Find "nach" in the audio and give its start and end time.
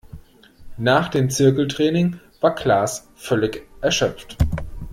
0.79-1.09